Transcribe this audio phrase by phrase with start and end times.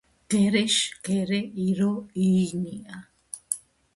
[0.29, 0.75] გერეშ
[1.07, 1.91] გერე ირო
[2.27, 2.97] იინია